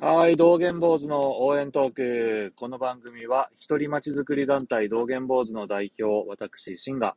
[0.00, 2.52] はい、道元坊主の応援トーク。
[2.54, 7.16] この番組は、一人町づくり団体道元坊主の代表、私、シンが、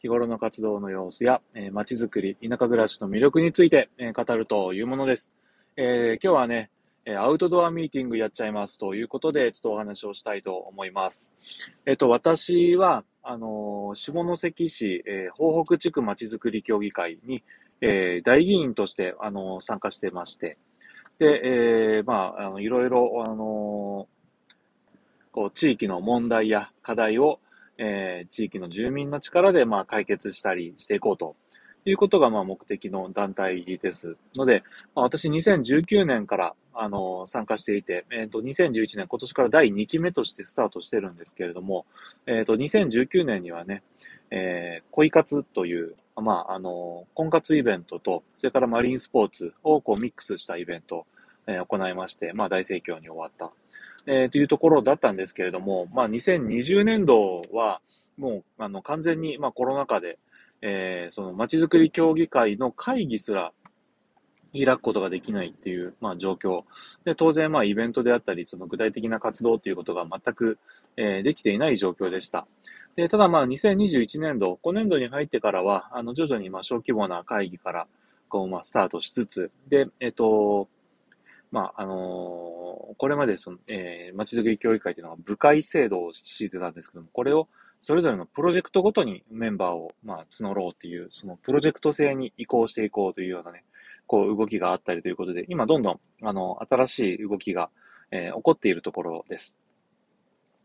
[0.00, 5.32] 日頃の活動の様子や、えー、町づくり、田舎暮らしの魅力について、えー、語るというものです。
[5.76, 6.70] えー、今日はね、
[7.16, 11.32] アウトドアミーティングやっちゃいますということで、ちょっとお話をしたいと思います。
[11.86, 17.44] えっと、私は、あの下関市、えー、北地区まちづくり協議会に、
[17.80, 20.58] えー、大議員として、あの参加してまして、
[21.18, 24.06] で、えー、まあ、あの、いろいろ、あの
[25.32, 27.40] こう、地域の問題や課題を、
[27.78, 31.36] えー、地域の住民の力で、まあ、解決したりしていこうと
[31.84, 34.62] いうことが、まあ、目的の団体ですので、
[34.94, 41.86] まあ、私2019年から、あの、参加していて、えっ、ー、と、2011年、今年から第2期目としてスタートしてるんですけれども、
[42.26, 43.82] えっ、ー、と、2019年にはね、
[44.30, 51.06] えー、恋活という、まあ、あの、婚活イベントと、それからマリンスポーツをこうミックスしたイベント、
[51.46, 53.50] えー、行いまして、まあ、大盛況に終わった、
[54.06, 57.80] えー、というところだったんですけれども、まあ、2020年度は、
[58.18, 60.18] もう、あの、完全に、まあ、コロナ禍で、
[60.62, 63.52] えー、その、街づくり協議会の会議すら、
[64.64, 66.64] 開くことができないっていう、まあ、状況。
[67.04, 70.58] で、当然、まあ、イベントであったり、その具体的な活動ということが全く、
[70.96, 72.46] えー、できていない状況でした。
[72.96, 77.86] で、ただまあ、2021年度、今年度に入ってからは、あの、徐々にまあ、小規模な会議から、
[78.28, 80.68] こう、まあ、スタートしつつ、で、えっ、と、
[81.50, 87.48] まあ、あのー、これまでその、えー、街づくり協議会というのは部会制度を敷いてたんですけども、これを
[87.80, 93.64] それぞれのプロジェクトごとにメンバーを、まあ、募ろうっていう、そのプロジェクト制に移行していこうというようなね、
[94.06, 97.70] こう動きがあったりということで、今どんどん、あの、新しい動きが、
[98.10, 99.56] えー、起こっているところです。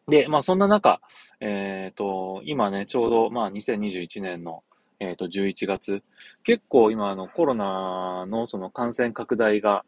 [0.07, 1.01] で、まあそんな中、
[1.39, 4.63] えっ、ー、と、今ね、ちょうど、まあ2021年の、
[4.99, 6.03] えっ、ー、と、11月、
[6.43, 9.83] 結構今、あの、コロナのその感染拡大が、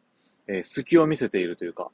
[0.48, 1.92] えー、隙を見せているというか、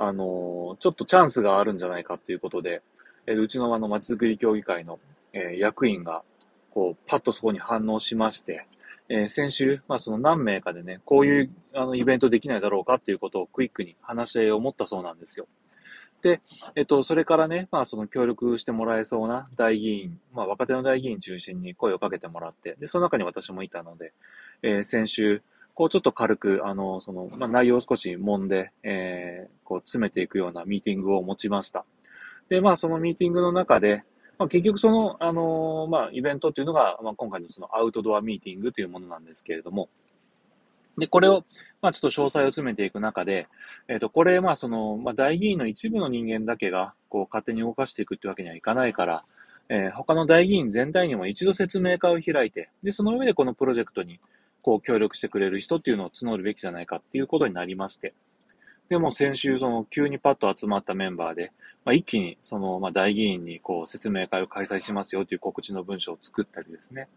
[0.00, 2.82] あのちょっとチャンスがあるんじゃないかということで、
[3.26, 4.98] えうちのあの、まちづくり協議会の、
[5.32, 6.22] え役員が、
[6.70, 8.66] こう、パッとそこに反応しまして、
[9.08, 15.46] えー、先週、まあその何名かでね、こういうあのイベントできないだろうかっていうことをクイックに話を持ったそうなんですよ。
[16.20, 16.40] で、
[16.74, 24.12] えっと、それからね、まあその協力してもらえそうな大議員、まあ若手の大議員中心に声をかけてもらって、で、その中に私もいたので、
[24.62, 25.42] えー、先週、
[25.74, 31.84] こうちょっと軽く、あの、その、まあ内容を少し揉んで、えー、こう詰めていくようなミーティングを持ちました。
[32.48, 34.02] で、まあそのミーティングの中で、
[34.38, 39.88] まあ、結局その、あのー、まあ、イベントっていうのが、まあ、今回のそのアウトドアミーティングというものなんですけれども、
[40.96, 41.44] で、これを、
[41.80, 43.48] まあ、ちょっと詳細を詰めていく中で、
[43.88, 49.24] えっ、ー、と、これ、まあ、その、まあ、大議員の一部の人間だけが、こう、勝手に動かしていくってわけにはいかないから、
[49.68, 54.18] えー、他の大議員全体にも一度説明会を開いて、で、その上でこのプロジェクトに、
[54.62, 58.14] こう、協力してくれる人っていうのを募るべきじゃないかっていうことになりまして、
[58.88, 61.52] でも先週、その、急にパッと集まったメンバーで、
[61.84, 67.08] まあ、一気に、その、まあ、大議員に、こう、説明会を開催しますよという告知の文章を作ったりですね。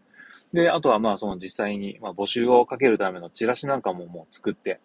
[0.52, 4.80] で、あとは、まあ、その実際に、まあ、募集をかけるためのチラシなんかももう作って、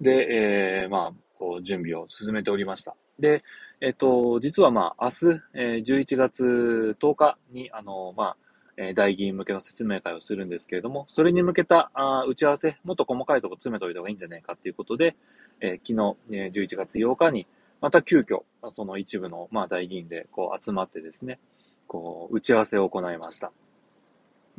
[0.00, 2.96] で、えー、まあ、こう、準備を進めておりました。
[3.20, 3.44] で、
[3.80, 8.36] えっと、実はまあ、明日、えー、11月10日に、あの、まあ、
[8.76, 15.16] え大議員向けの説明会をするんですけれども、それに向けたあ打ち合わせ、もっと細かいところ詰めておいた方がいいんじゃないかということで、
[15.60, 17.46] え、昨日、え11月8日に、
[17.80, 21.38] また急遽、その一部の、まあ、大議員で、こう、集まってですね、
[21.86, 23.52] こう、打ち合わせを行いました。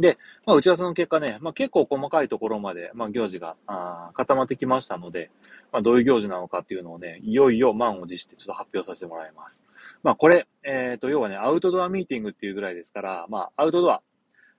[0.02, 5.32] で、まあ、打ち合わせの結果ね、まあ、結構細かいところまで、まあ、行事があ固まってきましたので、
[5.72, 9.64] まあ、どういう行事なのかっていうのをね、いよいよ満を持してちょっと発表させてもらいます。
[10.04, 14.02] まあ、これ、えっ、ー、と、要はね、アウトドアミーティングっていうぐらいですから、まあ、アウトドア、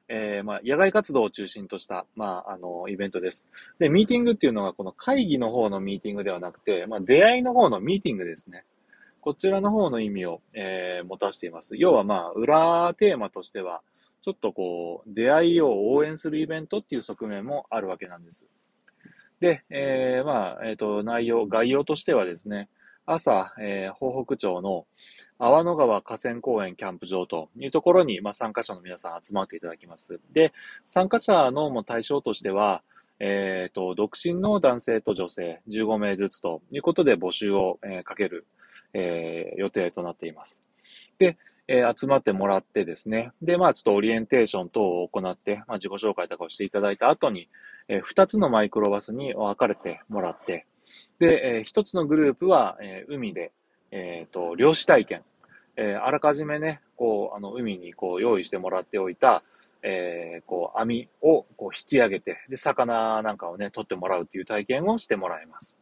[0.09, 3.49] えー、まあ、野外活動を中心とした、まあ、あの、イベントです。
[3.79, 8.65] で、ミーティングっていうのが、この会議の方のミーティングではなくて、まあ、出会いの方のミーティングですね。
[9.23, 11.77] こちらの方の意味を、えー、持たせています。
[11.77, 13.81] 要は、まあ、裏テーマとしては、
[14.21, 18.49] ちょっとこう、出会いを応援するイベントっていう側面もあるわけなんです。
[19.39, 22.69] で、えー、まあ、えっ、ー、と、内容、概要としてはですね、
[23.07, 24.87] 朝、えー、東北町の
[25.39, 30.19] 阿野川河川公園キャンプ場というところに、まあ、参加者の皆さん集まっていただきます。
[30.33, 30.53] で、
[30.85, 32.83] 参加者のも対象としては、
[33.25, 38.49] えっ、ー、と、独身の男性と女性15名ずつということで募集を、えー、かける、
[38.95, 40.61] えー、予定となっています。
[41.19, 41.39] で、
[41.69, 43.31] えー、集まってもらってですね。
[43.41, 47.49] で、まあちょっとオリエンテーション等を行って、まあ自己紹介とかをしていただいた後に、
[47.87, 50.67] えー、2つのマイクロバスに分かれてもらって、
[51.21, 53.53] で、えー、一つのグループは、えー、海で、
[53.93, 55.23] えっ、と、漁師体験。
[55.77, 59.43] えー、あらかじめね、こう、あの、海にこう、用意してもらっておいた、
[59.83, 65.81] えー、こう、網をこう引き上げて、で、魚なんかをね、取ってもらうっていう体験をしてもらいます。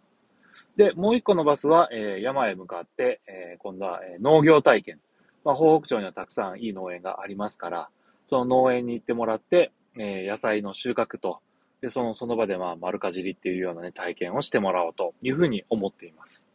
[0.76, 5.00] で、もう一個のバスは、えー、山へ向かって、えー、今度は、え、農業体験。
[5.44, 7.88] まあ、東北町にはたくさんいい農園がありますから、
[8.26, 11.40] その農園に行ってもらって、え、野菜の収穫と、
[11.80, 16.46] で、その、その場でまあ、丸かじりっていうようなね、体験をしてもらおうというふうに思っています。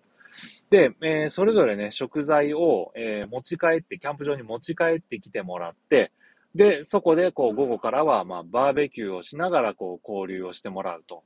[0.69, 6.11] で、え、それぞれね、食材を、え、持ち帰って、キャンプ場に持ち帰ってきてもらって、
[6.55, 11.23] で、そこで、こう、午後からは、まあ、バーベキューをしながら、こう、交流をしてもらうと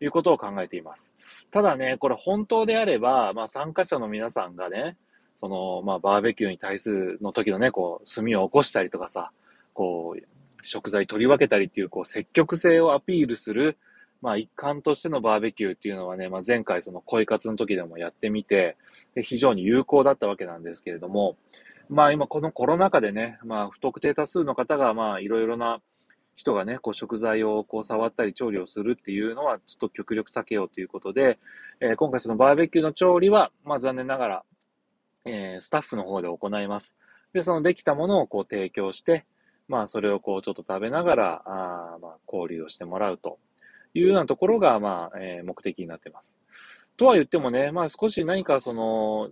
[0.00, 1.14] いうことを考えています。
[1.50, 4.96] ただね、これ本当であれば、まあ、参加者の皆さんがね、
[5.36, 9.32] その、まあ、バーベキューに対するの時のね、こう、炭を起こしたりとかさ、
[9.74, 10.22] こう、
[10.62, 13.78] 食材取り分けたりっていう、こう、積極性をアピールする、
[14.22, 18.76] まあ、一環としてのバーベキューっていうのはね、まあ、前回その恋活の時でもやってみて、
[19.16, 21.36] 非常に有効だったわけなんですけれども、
[21.88, 25.80] まあ今このコロナ禍でね、まあ不特定多数の方がまあいろいろな
[26.36, 31.38] 人がね、こう食材をこう触ったり調理をするっていうのはちょっと極力避けようということで、
[31.80, 34.44] えー、今回そのバーベキューの調理は、まあ残念ながら、
[35.24, 36.94] えー、スタッフの方で行います。
[37.32, 39.26] で、そのできたものをこう提供して、
[39.66, 43.38] まあそれをこうちょっと食べながら、あまあ交流をしてもらうと
[43.94, 46.36] いうようなところが、まあ、えー、目的になってます。
[46.96, 49.30] とは言ってもね、まあ少し何かその、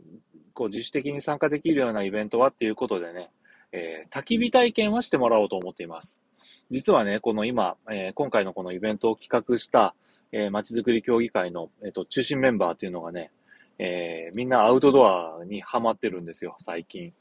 [0.57, 3.31] こう自主的に参加できるようなイベントはっていうことでね、
[3.73, 6.23] えー、焚き火体験はしてもらおうと思っています。
[6.71, 9.95] 実はね、この今、えー、今回のこのイベントを企画した、
[10.33, 13.31] えー、街づくり協議会の、えっ、ー、と、中心メンバーっていうのがね、
[13.79, 17.13] えー、みんなアウトドアにハマってるんですよ、最近。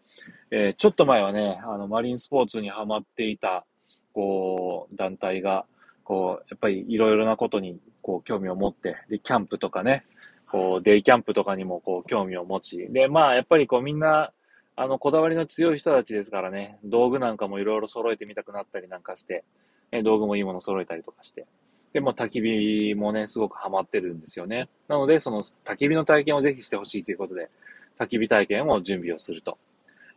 [0.49, 3.65] えー、ちょっと前はね、あの、マリンスポーツにハマっていた、
[4.13, 5.65] こう、団体が、
[6.05, 10.05] こう、やっぱりいろいろなことに、こう、興味を持って、で、キャンプとかね、
[10.49, 14.31] こう、デイキャンプとかにも、こう、興味を持ち、で、まあ、やっぱりこう、みんな、
[14.75, 19.43] あの、こだわりの強い人たちですからね、道具なんかもいろいろ揃えてみたくなったりなんかして、
[19.91, 21.45] え道具もいいもの揃えたりとかして。
[21.93, 24.67] で、も焚き火もね、すごくハマってるんですよね。
[24.89, 27.49] なので、その焚き火の体験をぜひしてほしいということで、
[27.97, 29.57] 焚き火体験を準備をすると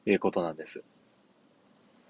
[0.07, 0.83] いうことなんです。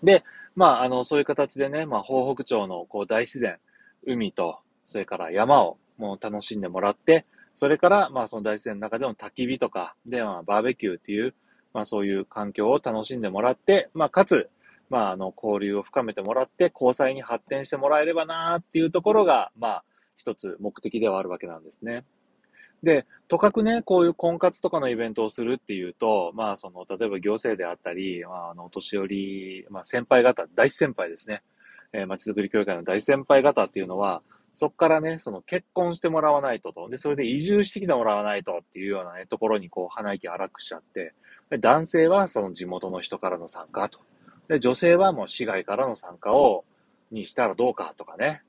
[0.02, 0.24] で、
[0.56, 3.58] まあ、あの、そういう形でね、まあ、東北町のこう大自然、
[4.06, 7.26] 海と、それから山をもう楽しんでもらって、
[7.58, 11.34] それから、まあ、その大自然の中での焚き火とか、で、まあ、バーベキューっていう、
[11.74, 14.48] まあ、そういう環境を楽しんでもらって、まあ、かつ、
[14.90, 19.84] まあ、あの、交流を深めてもらって、交際に発展してもらえればなーっていうところが、まあ、
[20.16, 22.04] 一つ目的ではあるわけなんですね。
[22.84, 31.42] で、とかくね、こういう婚活とかのイベントをするっていうと、まあ、その、例えば行政であったり、まあ、あの、お年寄り、まあ、先輩方、大先輩ですね。
[31.92, 34.22] えー、街づくり協会の大先輩方っていうのは、
[34.58, 36.88] そこからね、その結婚してもらわないとと。
[36.88, 41.14] で、それで移住してきてもらわないとっていうようなね、ところにこう、鼻息荒くしちゃって、
[41.48, 44.00] で男性はその地元の人からの参加と。
[44.48, 46.64] で、女性はもう市外からの参加を、
[47.12, 48.42] にしたらどうかとかね。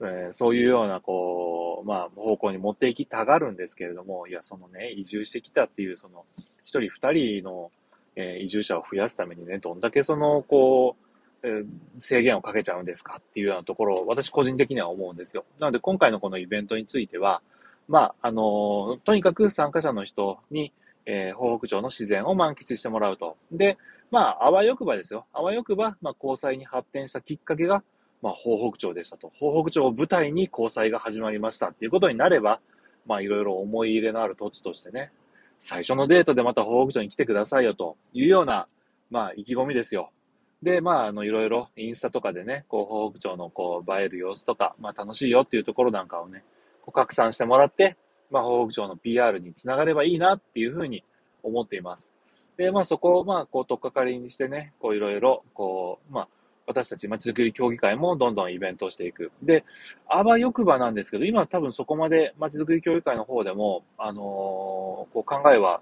[0.00, 6.24] えー、そういうような、こう、まあ、方向に持っていきたがるんですけれども、いや、そのね、移住してきたっていう、その、
[6.64, 7.70] 一人二人の、
[8.16, 11.11] えー、移住者を増やすためにね、どんだけその、こう、
[11.98, 15.44] 制限をかけちゃうんですかっていうようなところを、私個人的には思うんですよ。
[15.58, 17.42] なので、今回のこのイベントについては、
[17.88, 20.72] まあ、あのとにかく参加者の人に、
[21.04, 23.36] えー、東北町の自然を満喫してもらうと。
[23.50, 23.76] で、
[24.10, 25.26] まあ、あわよくばですよ。
[25.32, 27.82] あわよくば、まあ、交際に発展したきっかけが、
[28.22, 29.32] まあ、東北町でしたと。
[29.34, 32.60] 東北町を舞台に交際が始まりましたっていうことになれば、
[33.06, 35.10] まあ、いろいろ思い入れのある土地としてね、
[35.58, 38.68] 最初のデートでまた東北町に来てくださいよというような、
[39.10, 40.12] まあ、意気込みですよ。
[40.62, 46.44] で、まあ、あの、いろいろインスタとかでね、こう、北町のこう、映える様子とか、まあ、楽しいよっていうところなんかをね、
[46.82, 47.96] こう拡散してもらって、
[48.30, 51.04] まあ、北町の PR につながればいいなっていうふうに
[51.42, 52.12] 思っています。
[52.56, 56.28] で、まあ、そこを、まあ、こう、とっかかりにしてね、こう、いろいろ、こう、まあ、
[56.66, 59.32] 私たちまちづくり協議会もどんどんイベントをしていく。
[59.42, 59.64] で、
[60.08, 65.80] あばよくばなんですけど、今多分そこまでまちづくり協議会の方でも、あのー、こう考えは、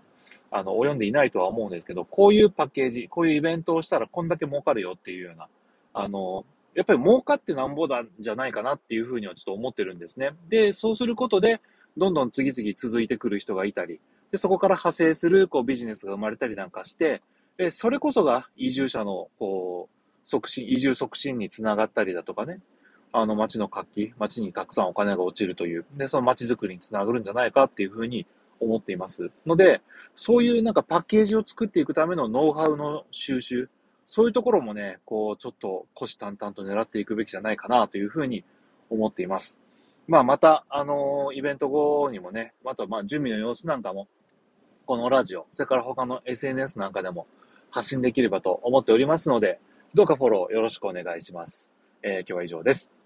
[0.50, 5.49] あの、及んでいないとは思うんですけど、こういうパッケージ、こういうイベントをしたらこんだけ儲かるよっていうような、
[5.94, 10.30] あのー、やっぱり儲かってなんぼなんじゃないかなっていうふうにはちょっと思ってるんですね。
[10.49, 11.60] で、そうすることで、
[11.96, 17.20] どんどん次々続いてくる人がいたり、で、そこから派生する、こう、ビジネスが生まれたりなんかして、
[17.56, 22.60] で、それこそが移住者の、こう、促進、移住促進につながったりだとかね、
[23.12, 28.26] あの街の活気、街にたくさんお金が落ちるという、で、その街づくりにつながるんじゃないかっていうふうに
[28.60, 29.30] 思っています。
[29.46, 29.80] ので、
[30.14, 33.68] そういうなんかパッケージを作っていくためのノウハウの収集、
[34.06, 38.44] そういうところもね、こう、ちょっと虎視眈々と狙っていくべきじゃないかなというふうに
[38.90, 39.60] 思っています。
[40.06, 44.08] まあ、また、あのー、イベント後にもね、また、まあ、準備の様子なんかも、
[44.84, 47.28] このラジオ、それから他の SNS なんかでも
[47.70, 49.60] 発信できればと思っておりますので、
[49.92, 51.73] どうかフォローよろしくお願いします。
[52.02, 53.00] えー、今日は以上です。